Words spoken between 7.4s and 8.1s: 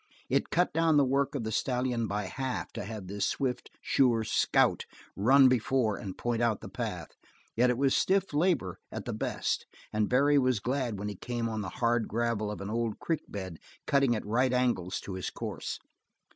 yet it was